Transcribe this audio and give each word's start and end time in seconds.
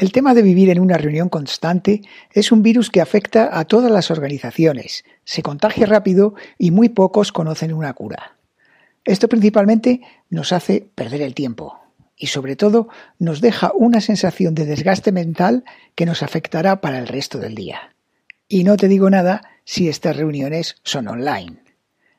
El 0.00 0.12
tema 0.12 0.32
de 0.32 0.40
vivir 0.40 0.70
en 0.70 0.80
una 0.80 0.96
reunión 0.96 1.28
constante 1.28 2.00
es 2.32 2.52
un 2.52 2.62
virus 2.62 2.88
que 2.88 3.02
afecta 3.02 3.50
a 3.52 3.66
todas 3.66 3.92
las 3.92 4.10
organizaciones, 4.10 5.04
se 5.24 5.42
contagia 5.42 5.84
rápido 5.84 6.32
y 6.56 6.70
muy 6.70 6.88
pocos 6.88 7.32
conocen 7.32 7.74
una 7.74 7.92
cura. 7.92 8.38
Esto 9.04 9.28
principalmente 9.28 10.00
nos 10.30 10.54
hace 10.54 10.88
perder 10.94 11.20
el 11.20 11.34
tiempo 11.34 11.78
y 12.16 12.28
sobre 12.28 12.56
todo 12.56 12.88
nos 13.18 13.42
deja 13.42 13.72
una 13.74 14.00
sensación 14.00 14.54
de 14.54 14.64
desgaste 14.64 15.12
mental 15.12 15.64
que 15.94 16.06
nos 16.06 16.22
afectará 16.22 16.80
para 16.80 16.98
el 16.98 17.06
resto 17.06 17.38
del 17.38 17.54
día. 17.54 17.94
Y 18.48 18.64
no 18.64 18.78
te 18.78 18.88
digo 18.88 19.10
nada 19.10 19.42
si 19.66 19.90
estas 19.90 20.16
reuniones 20.16 20.76
son 20.82 21.08
online. 21.08 21.58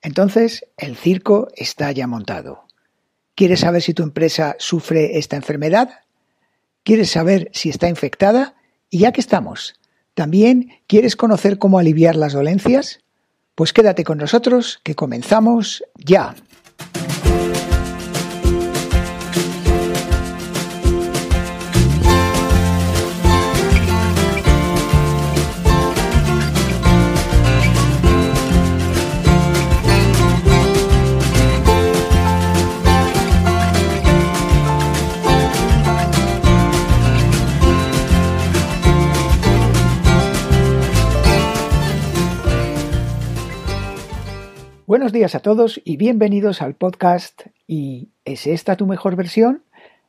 Entonces, 0.00 0.64
el 0.76 0.94
circo 0.94 1.48
está 1.56 1.90
ya 1.90 2.06
montado. 2.06 2.68
¿Quieres 3.34 3.58
saber 3.58 3.82
si 3.82 3.94
tu 3.94 4.04
empresa 4.04 4.54
sufre 4.60 5.18
esta 5.18 5.34
enfermedad? 5.34 6.03
¿Quieres 6.84 7.10
saber 7.10 7.50
si 7.54 7.70
está 7.70 7.88
infectada? 7.88 8.56
Y 8.90 8.98
ya 9.00 9.12
que 9.12 9.22
estamos, 9.22 9.74
¿también 10.12 10.82
quieres 10.86 11.16
conocer 11.16 11.56
cómo 11.58 11.78
aliviar 11.78 12.14
las 12.14 12.34
dolencias? 12.34 13.00
Pues 13.54 13.72
quédate 13.72 14.04
con 14.04 14.18
nosotros, 14.18 14.80
que 14.82 14.94
comenzamos 14.94 15.82
ya. 15.96 16.34
Buenos 44.94 45.10
días 45.10 45.34
a 45.34 45.40
todos 45.40 45.80
y 45.84 45.96
bienvenidos 45.96 46.62
al 46.62 46.76
podcast 46.76 47.48
¿Y 47.66 48.12
es 48.24 48.46
esta 48.46 48.76
tu 48.76 48.86
mejor 48.86 49.16
versión? 49.16 49.64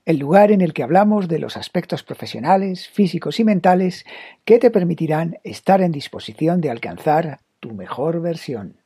El 0.06 0.20
lugar 0.20 0.52
en 0.52 0.62
el 0.62 0.74
que 0.74 0.84
hablamos 0.84 1.28
de 1.28 1.40
los 1.40 1.58
aspectos 1.58 2.04
profesionales, 2.04 2.88
físicos 2.88 3.40
y 3.40 3.44
mentales 3.44 4.06
que 4.44 4.60
te 4.60 4.70
permitirán 4.70 5.40
estar 5.44 5.82
en 5.82 5.92
disposición 5.92 6.62
de 6.62 6.70
alcanzar 6.70 7.40
tu 7.60 7.74
mejor 7.74 8.22
versión. 8.22 8.78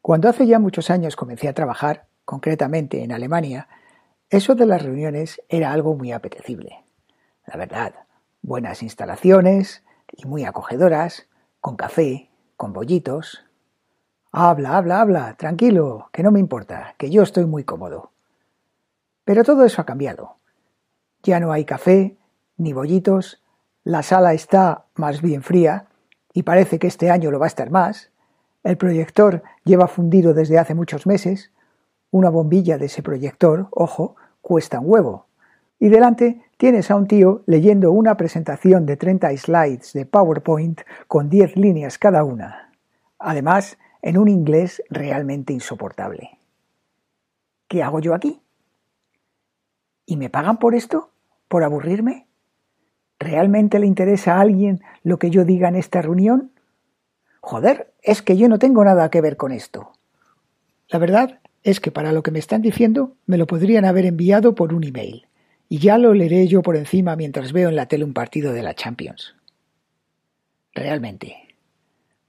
Cuando 0.00 0.28
hace 0.28 0.46
ya 0.46 0.60
muchos 0.60 0.90
años 0.90 1.16
comencé 1.16 1.48
a 1.48 1.54
trabajar, 1.54 2.06
concretamente 2.24 3.02
en 3.02 3.10
Alemania, 3.10 3.66
eso 4.30 4.54
de 4.54 4.66
las 4.66 4.80
reuniones 4.80 5.42
era 5.48 5.72
algo 5.72 5.96
muy 5.96 6.12
apetecible. 6.12 6.84
La 7.48 7.56
verdad, 7.56 7.94
buenas 8.42 8.80
instalaciones 8.80 9.82
y 10.12 10.24
muy 10.24 10.44
acogedoras, 10.44 11.26
con 11.60 11.74
café, 11.74 12.30
con 12.56 12.72
bollitos, 12.72 13.45
Habla, 14.38 14.76
habla, 14.76 15.00
habla, 15.00 15.34
tranquilo, 15.38 16.10
que 16.12 16.22
no 16.22 16.30
me 16.30 16.40
importa, 16.40 16.94
que 16.98 17.08
yo 17.08 17.22
estoy 17.22 17.46
muy 17.46 17.64
cómodo. 17.64 18.10
Pero 19.24 19.44
todo 19.44 19.64
eso 19.64 19.80
ha 19.80 19.86
cambiado. 19.86 20.36
Ya 21.22 21.40
no 21.40 21.52
hay 21.52 21.64
café, 21.64 22.18
ni 22.58 22.74
bollitos, 22.74 23.42
la 23.82 24.02
sala 24.02 24.34
está 24.34 24.84
más 24.94 25.22
bien 25.22 25.42
fría, 25.42 25.86
y 26.34 26.42
parece 26.42 26.78
que 26.78 26.86
este 26.86 27.10
año 27.10 27.30
lo 27.30 27.38
va 27.38 27.46
a 27.46 27.48
estar 27.48 27.70
más, 27.70 28.10
el 28.62 28.76
proyector 28.76 29.42
lleva 29.64 29.88
fundido 29.88 30.34
desde 30.34 30.58
hace 30.58 30.74
muchos 30.74 31.06
meses, 31.06 31.50
una 32.10 32.28
bombilla 32.28 32.76
de 32.76 32.86
ese 32.86 33.02
proyector, 33.02 33.68
ojo, 33.70 34.16
cuesta 34.42 34.80
un 34.80 34.90
huevo. 34.90 35.28
Y 35.78 35.88
delante 35.88 36.42
tienes 36.58 36.90
a 36.90 36.96
un 36.96 37.06
tío 37.06 37.42
leyendo 37.46 37.90
una 37.90 38.18
presentación 38.18 38.84
de 38.84 38.98
30 38.98 39.34
slides 39.38 39.94
de 39.94 40.04
PowerPoint 40.04 40.82
con 41.08 41.30
10 41.30 41.56
líneas 41.56 41.96
cada 41.96 42.22
una. 42.22 42.74
Además, 43.18 43.78
en 44.02 44.18
un 44.18 44.28
inglés 44.28 44.82
realmente 44.90 45.52
insoportable. 45.52 46.38
¿Qué 47.68 47.82
hago 47.82 48.00
yo 48.00 48.14
aquí? 48.14 48.40
¿Y 50.04 50.16
me 50.16 50.30
pagan 50.30 50.58
por 50.58 50.74
esto? 50.74 51.10
¿Por 51.48 51.64
aburrirme? 51.64 52.26
¿Realmente 53.18 53.78
le 53.78 53.86
interesa 53.86 54.36
a 54.36 54.40
alguien 54.40 54.82
lo 55.02 55.18
que 55.18 55.30
yo 55.30 55.44
diga 55.44 55.68
en 55.68 55.76
esta 55.76 56.02
reunión? 56.02 56.52
Joder, 57.40 57.92
es 58.02 58.22
que 58.22 58.36
yo 58.36 58.48
no 58.48 58.58
tengo 58.58 58.84
nada 58.84 59.10
que 59.10 59.20
ver 59.20 59.36
con 59.36 59.52
esto. 59.52 59.92
La 60.88 60.98
verdad 60.98 61.40
es 61.62 61.80
que 61.80 61.90
para 61.90 62.12
lo 62.12 62.22
que 62.22 62.30
me 62.30 62.38
están 62.38 62.62
diciendo 62.62 63.16
me 63.26 63.38
lo 63.38 63.46
podrían 63.46 63.84
haber 63.84 64.06
enviado 64.06 64.54
por 64.54 64.72
un 64.72 64.84
email, 64.84 65.26
y 65.68 65.78
ya 65.78 65.98
lo 65.98 66.14
leeré 66.14 66.46
yo 66.46 66.62
por 66.62 66.76
encima 66.76 67.16
mientras 67.16 67.52
veo 67.52 67.68
en 67.68 67.76
la 67.76 67.86
tele 67.86 68.04
un 68.04 68.12
partido 68.12 68.52
de 68.52 68.62
la 68.62 68.74
Champions. 68.74 69.34
Realmente, 70.74 71.56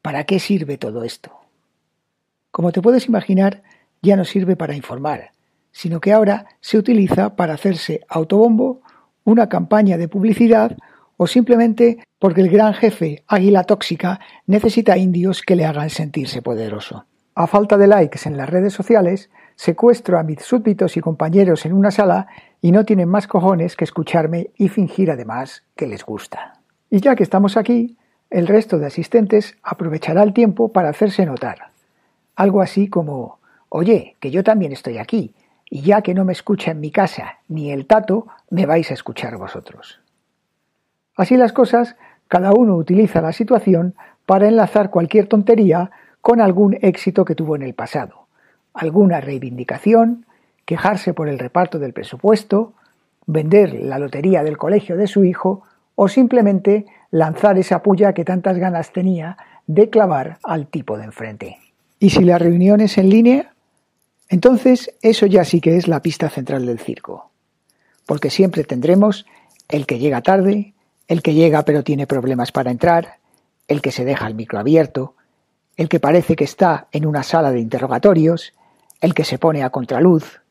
¿para 0.01 0.23
qué 0.23 0.39
sirve 0.39 0.77
todo 0.77 1.03
esto? 1.03 1.46
Como 2.57 2.71
te 2.71 2.81
puedes 2.81 3.05
imaginar, 3.07 3.61
ya 4.01 4.15
no 4.15 4.25
sirve 4.25 4.55
para 4.55 4.75
informar, 4.75 5.29
sino 5.71 6.01
que 6.01 6.11
ahora 6.11 6.47
se 6.59 6.79
utiliza 6.79 7.35
para 7.35 7.53
hacerse 7.53 8.01
autobombo, 8.09 8.81
una 9.25 9.47
campaña 9.47 9.95
de 9.95 10.07
publicidad 10.07 10.75
o 11.17 11.27
simplemente 11.27 11.99
porque 12.17 12.41
el 12.41 12.49
gran 12.49 12.73
jefe 12.73 13.23
Águila 13.27 13.63
Tóxica 13.63 14.19
necesita 14.47 14.97
indios 14.97 15.43
que 15.43 15.55
le 15.55 15.65
hagan 15.65 15.91
sentirse 15.91 16.41
poderoso. 16.41 17.05
A 17.35 17.45
falta 17.45 17.77
de 17.77 17.85
likes 17.85 18.27
en 18.27 18.37
las 18.37 18.49
redes 18.49 18.73
sociales, 18.73 19.29
secuestro 19.53 20.17
a 20.17 20.23
mis 20.23 20.41
súbditos 20.41 20.97
y 20.97 20.99
compañeros 20.99 21.63
en 21.67 21.73
una 21.73 21.91
sala 21.91 22.25
y 22.59 22.71
no 22.71 22.85
tienen 22.85 23.07
más 23.07 23.27
cojones 23.27 23.75
que 23.75 23.85
escucharme 23.85 24.49
y 24.57 24.69
fingir 24.69 25.11
además 25.11 25.61
que 25.75 25.85
les 25.85 26.03
gusta. 26.03 26.59
Y 26.89 27.01
ya 27.01 27.15
que 27.15 27.21
estamos 27.21 27.55
aquí, 27.55 27.97
el 28.31 28.47
resto 28.47 28.79
de 28.79 28.87
asistentes 28.87 29.55
aprovechará 29.61 30.23
el 30.23 30.33
tiempo 30.33 30.71
para 30.71 30.89
hacerse 30.89 31.23
notar 31.23 31.76
algo 32.37 32.61
así 32.61 32.87
como, 32.87 33.39
oye, 33.67 34.15
que 34.19 34.31
yo 34.31 34.43
también 34.43 34.71
estoy 34.71 34.99
aquí, 34.99 35.33
y 35.69 35.81
ya 35.81 36.03
que 36.03 36.13
no 36.13 36.23
me 36.23 36.31
escucha 36.31 36.71
en 36.71 36.79
mi 36.79 36.91
casa 36.91 37.39
ni 37.49 37.71
el 37.71 37.87
tato, 37.87 38.27
me 38.51 38.65
vais 38.65 38.89
a 38.91 38.93
escuchar 38.93 39.37
vosotros. 39.37 39.99
Así 41.17 41.35
las 41.35 41.51
cosas, 41.51 41.97
cada 42.27 42.53
uno 42.53 42.75
utiliza 42.75 43.21
la 43.21 43.33
situación 43.33 43.95
para 44.27 44.47
enlazar 44.47 44.91
cualquier 44.91 45.27
tontería 45.27 45.89
con 46.21 46.39
algún 46.39 46.77
éxito 46.81 47.25
que 47.25 47.33
tuvo 47.33 47.55
en 47.55 47.63
el 47.63 47.73
pasado, 47.73 48.27
alguna 48.73 49.19
reivindicación, 49.19 50.27
quejarse 50.65 51.15
por 51.15 51.29
el 51.29 51.39
reparto 51.39 51.79
del 51.79 51.93
presupuesto, 51.93 52.73
vender 53.25 53.73
la 53.73 53.97
lotería 53.97 54.43
del 54.43 54.57
colegio 54.57 54.95
de 54.95 55.07
su 55.07 55.23
hijo 55.23 55.63
o 55.95 56.07
simplemente 56.07 56.85
lanzar 57.09 57.57
esa 57.57 57.81
puya 57.81 58.13
que 58.13 58.25
tantas 58.25 58.59
ganas 58.59 58.93
tenía 58.93 59.37
de 59.65 59.89
clavar 59.89 60.37
al 60.43 60.67
tipo 60.67 60.99
de 60.99 61.05
enfrente. 61.05 61.57
Y 61.99 62.11
si 62.11 62.23
la 62.23 62.37
reunión 62.37 62.81
es 62.81 62.97
en 62.97 63.09
línea, 63.09 63.53
entonces 64.29 64.93
eso 65.01 65.25
ya 65.25 65.43
sí 65.45 65.61
que 65.61 65.77
es 65.77 65.87
la 65.87 66.01
pista 66.01 66.29
central 66.29 66.65
del 66.65 66.79
circo. 66.79 67.31
Porque 68.05 68.29
siempre 68.29 68.63
tendremos 68.63 69.25
el 69.69 69.85
que 69.85 69.99
llega 69.99 70.21
tarde, 70.21 70.73
el 71.07 71.21
que 71.21 71.33
llega 71.33 71.63
pero 71.63 71.83
tiene 71.83 72.07
problemas 72.07 72.51
para 72.51 72.71
entrar, 72.71 73.17
el 73.67 73.81
que 73.81 73.91
se 73.91 74.05
deja 74.05 74.27
el 74.27 74.35
micro 74.35 74.59
abierto, 74.59 75.15
el 75.75 75.89
que 75.89 75.99
parece 75.99 76.35
que 76.35 76.43
está 76.43 76.87
en 76.91 77.05
una 77.05 77.23
sala 77.23 77.51
de 77.51 77.59
interrogatorios, 77.59 78.53
el 79.01 79.13
que 79.13 79.23
se 79.23 79.37
pone 79.37 79.63
a 79.63 79.69
contraluz, 79.69 80.41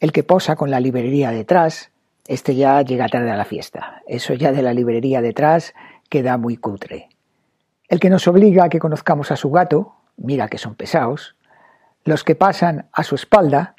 el 0.00 0.12
que 0.12 0.24
posa 0.24 0.56
con 0.56 0.70
la 0.70 0.80
librería 0.80 1.30
detrás, 1.30 1.90
este 2.26 2.54
ya 2.54 2.82
llega 2.82 3.08
tarde 3.08 3.30
a 3.30 3.36
la 3.36 3.44
fiesta. 3.44 4.02
Eso 4.06 4.34
ya 4.34 4.52
de 4.52 4.62
la 4.62 4.74
librería 4.74 5.20
detrás 5.20 5.74
queda 6.08 6.36
muy 6.36 6.56
cutre. 6.56 7.08
El 7.88 8.00
que 8.00 8.10
nos 8.10 8.26
obliga 8.26 8.64
a 8.64 8.68
que 8.68 8.78
conozcamos 8.78 9.30
a 9.30 9.36
su 9.36 9.50
gato, 9.50 9.94
mira 10.16 10.48
que 10.48 10.58
son 10.58 10.74
pesados, 10.74 11.36
los 12.04 12.24
que 12.24 12.34
pasan 12.34 12.86
a 12.92 13.02
su 13.04 13.14
espalda, 13.14 13.74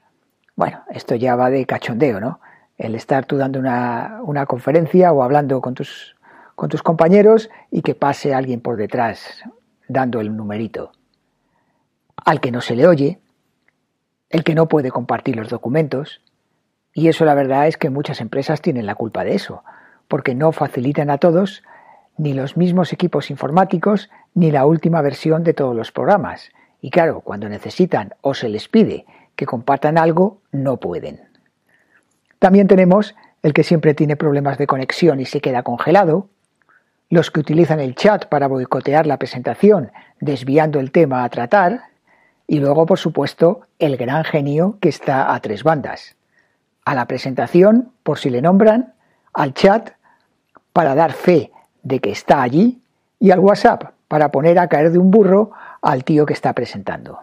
bueno, 0.55 0.83
esto 0.91 1.15
ya 1.15 1.35
va 1.35 1.49
de 1.49 1.65
cachondeo, 1.65 2.19
¿no? 2.19 2.39
El 2.77 2.95
estar 2.95 3.25
tú 3.25 3.37
dando 3.37 3.59
una, 3.59 4.45
conferencia 4.47 5.11
o 5.11 5.23
hablando 5.23 5.61
con 5.61 5.73
tus, 5.73 6.15
con 6.55 6.69
tus 6.69 6.83
compañeros 6.83 7.49
y 7.69 7.81
que 7.81 7.95
pase 7.95 8.33
alguien 8.33 8.61
por 8.61 8.77
detrás 8.77 9.43
dando 9.87 10.21
el 10.21 10.35
numerito. 10.35 10.91
Al 12.15 12.39
que 12.39 12.51
no 12.51 12.61
se 12.61 12.75
le 12.75 12.87
oye, 12.87 13.19
el 14.29 14.43
que 14.43 14.55
no 14.55 14.67
puede 14.67 14.91
compartir 14.91 15.35
los 15.35 15.49
documentos, 15.49 16.21
y 16.93 17.07
eso 17.07 17.25
la 17.25 17.35
verdad 17.35 17.67
es 17.67 17.77
que 17.77 17.89
muchas 17.89 18.21
empresas 18.21 18.61
tienen 18.61 18.85
la 18.85 18.95
culpa 18.95 19.23
de 19.23 19.35
eso, 19.35 19.63
porque 20.07 20.35
no 20.35 20.51
facilitan 20.51 21.09
a 21.09 21.17
todos 21.17 21.63
ni 22.17 22.33
los 22.33 22.57
mismos 22.57 22.93
equipos 22.93 23.31
informáticos, 23.31 24.09
ni 24.33 24.51
la 24.51 24.65
última 24.65 25.01
versión 25.01 25.43
de 25.43 25.53
todos 25.53 25.75
los 25.75 25.91
programas. 25.91 26.49
Y 26.81 26.89
claro, 26.89 27.21
cuando 27.21 27.49
necesitan 27.49 28.13
o 28.21 28.33
se 28.33 28.49
les 28.49 28.67
pide 28.67 29.05
que 29.35 29.45
compartan 29.45 29.97
algo, 29.97 30.41
no 30.51 30.77
pueden. 30.77 31.21
También 32.39 32.67
tenemos 32.67 33.15
el 33.41 33.53
que 33.53 33.63
siempre 33.63 33.93
tiene 33.93 34.15
problemas 34.15 34.57
de 34.57 34.67
conexión 34.67 35.19
y 35.19 35.25
se 35.25 35.41
queda 35.41 35.63
congelado, 35.63 36.29
los 37.09 37.29
que 37.29 37.39
utilizan 37.39 37.79
el 37.79 37.95
chat 37.95 38.25
para 38.25 38.47
boicotear 38.47 39.05
la 39.05 39.17
presentación, 39.17 39.91
desviando 40.19 40.79
el 40.79 40.91
tema 40.91 41.23
a 41.23 41.29
tratar, 41.29 41.83
y 42.47 42.59
luego, 42.59 42.85
por 42.85 42.99
supuesto, 42.99 43.67
el 43.79 43.97
gran 43.97 44.23
genio 44.23 44.77
que 44.81 44.89
está 44.89 45.33
a 45.33 45.39
tres 45.39 45.63
bandas. 45.63 46.15
A 46.85 46.95
la 46.95 47.05
presentación, 47.07 47.91
por 48.03 48.19
si 48.19 48.29
le 48.29 48.41
nombran, 48.41 48.93
al 49.33 49.53
chat, 49.53 49.91
para 50.73 50.95
dar 50.95 51.13
fe 51.13 51.51
de 51.83 51.99
que 51.99 52.11
está 52.11 52.41
allí 52.41 52.81
y 53.19 53.31
al 53.31 53.39
WhatsApp 53.39 53.91
para 54.07 54.29
poner 54.29 54.59
a 54.59 54.67
caer 54.67 54.91
de 54.91 54.99
un 54.99 55.11
burro 55.11 55.51
al 55.81 56.03
tío 56.03 56.25
que 56.25 56.33
está 56.33 56.53
presentando. 56.53 57.19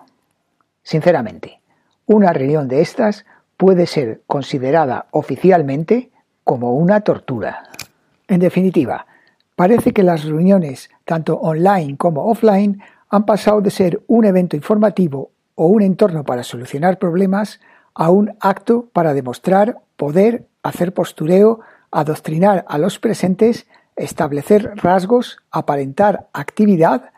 Sinceramente, 0.82 1.60
una 2.06 2.32
reunión 2.32 2.68
de 2.68 2.80
estas 2.80 3.24
puede 3.56 3.86
ser 3.86 4.22
considerada 4.26 5.06
oficialmente 5.10 6.10
como 6.44 6.74
una 6.74 7.02
tortura. 7.02 7.64
En 8.28 8.40
definitiva, 8.40 9.06
parece 9.54 9.92
que 9.92 10.02
las 10.02 10.24
reuniones, 10.24 10.90
tanto 11.04 11.34
online 11.34 11.96
como 11.96 12.30
offline, 12.30 12.82
han 13.10 13.26
pasado 13.26 13.60
de 13.60 13.70
ser 13.70 14.02
un 14.06 14.24
evento 14.24 14.56
informativo 14.56 15.30
o 15.54 15.66
un 15.66 15.82
entorno 15.82 16.24
para 16.24 16.42
solucionar 16.42 16.98
problemas 16.98 17.60
a 17.94 18.10
un 18.10 18.36
acto 18.40 18.88
para 18.92 19.14
demostrar 19.14 19.76
poder, 19.96 20.46
hacer 20.62 20.94
postureo, 20.94 21.60
adoctrinar 21.90 22.64
a 22.68 22.78
los 22.78 22.98
presentes, 22.98 23.66
establecer 24.00 24.72
rasgos, 24.76 25.38
aparentar 25.50 26.28
actividad 26.32 27.10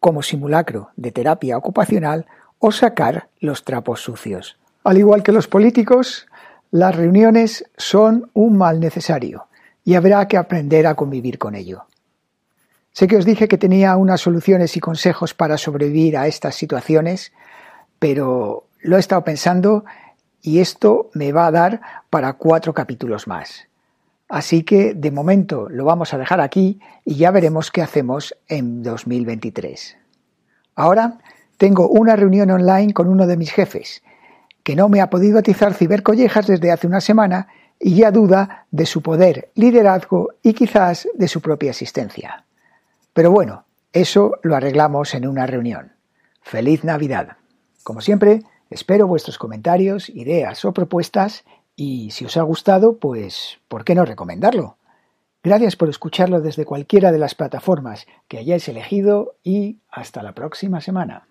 como 0.00 0.22
simulacro 0.22 0.90
de 0.96 1.12
terapia 1.12 1.56
ocupacional 1.56 2.26
o 2.58 2.72
sacar 2.72 3.28
los 3.40 3.64
trapos 3.64 4.00
sucios. 4.00 4.58
Al 4.84 4.98
igual 4.98 5.22
que 5.22 5.32
los 5.32 5.48
políticos, 5.48 6.26
las 6.70 6.94
reuniones 6.94 7.64
son 7.76 8.30
un 8.34 8.56
mal 8.56 8.80
necesario 8.80 9.48
y 9.84 9.94
habrá 9.94 10.28
que 10.28 10.36
aprender 10.36 10.86
a 10.86 10.94
convivir 10.94 11.38
con 11.38 11.54
ello. 11.54 11.86
Sé 12.92 13.06
que 13.06 13.16
os 13.16 13.24
dije 13.24 13.48
que 13.48 13.58
tenía 13.58 13.96
unas 13.96 14.20
soluciones 14.20 14.76
y 14.76 14.80
consejos 14.80 15.34
para 15.34 15.56
sobrevivir 15.56 16.16
a 16.16 16.26
estas 16.26 16.56
situaciones, 16.56 17.32
pero 17.98 18.66
lo 18.80 18.96
he 18.96 19.00
estado 19.00 19.24
pensando 19.24 19.84
y 20.42 20.60
esto 20.60 21.10
me 21.14 21.32
va 21.32 21.46
a 21.46 21.50
dar 21.52 21.80
para 22.10 22.34
cuatro 22.34 22.74
capítulos 22.74 23.26
más. 23.26 23.68
Así 24.28 24.62
que 24.62 24.92
de 24.94 25.10
momento 25.10 25.68
lo 25.70 25.84
vamos 25.86 26.12
a 26.12 26.18
dejar 26.18 26.40
aquí 26.40 26.80
y 27.04 27.16
ya 27.16 27.30
veremos 27.30 27.70
qué 27.70 27.80
hacemos 27.80 28.36
en 28.46 28.82
2023. 28.82 29.96
Ahora 30.74 31.18
tengo 31.56 31.88
una 31.88 32.14
reunión 32.14 32.50
online 32.50 32.92
con 32.92 33.08
uno 33.08 33.26
de 33.26 33.36
mis 33.36 33.50
jefes, 33.50 34.02
que 34.62 34.76
no 34.76 34.88
me 34.88 35.00
ha 35.00 35.08
podido 35.08 35.38
atizar 35.38 35.72
cibercollejas 35.72 36.46
desde 36.46 36.70
hace 36.70 36.86
una 36.86 37.00
semana 37.00 37.48
y 37.80 37.96
ya 37.96 38.10
duda 38.10 38.66
de 38.70 38.86
su 38.86 39.02
poder, 39.02 39.50
liderazgo 39.54 40.28
y 40.42 40.52
quizás 40.52 41.08
de 41.14 41.28
su 41.28 41.40
propia 41.40 41.70
existencia. 41.70 42.44
Pero 43.14 43.30
bueno, 43.30 43.64
eso 43.92 44.38
lo 44.42 44.54
arreglamos 44.54 45.14
en 45.14 45.26
una 45.26 45.46
reunión. 45.46 45.92
Feliz 46.42 46.84
Navidad. 46.84 47.38
Como 47.82 48.02
siempre, 48.02 48.42
espero 48.68 49.06
vuestros 49.06 49.38
comentarios, 49.38 50.10
ideas 50.10 50.64
o 50.64 50.72
propuestas 50.72 51.44
y 51.78 52.10
si 52.10 52.24
os 52.24 52.36
ha 52.36 52.42
gustado, 52.42 52.98
pues 52.98 53.60
¿por 53.68 53.84
qué 53.84 53.94
no 53.94 54.04
recomendarlo? 54.04 54.78
Gracias 55.44 55.76
por 55.76 55.88
escucharlo 55.88 56.40
desde 56.40 56.64
cualquiera 56.64 57.12
de 57.12 57.18
las 57.18 57.36
plataformas 57.36 58.08
que 58.26 58.38
hayáis 58.38 58.68
elegido 58.68 59.36
y 59.44 59.78
hasta 59.88 60.24
la 60.24 60.32
próxima 60.32 60.80
semana. 60.80 61.28